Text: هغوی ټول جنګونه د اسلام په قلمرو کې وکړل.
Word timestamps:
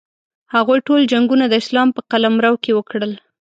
هغوی 0.53 0.79
ټول 0.87 1.01
جنګونه 1.11 1.45
د 1.47 1.53
اسلام 1.61 1.87
په 1.95 2.01
قلمرو 2.11 2.53
کې 2.63 2.71
وکړل. 2.75 3.11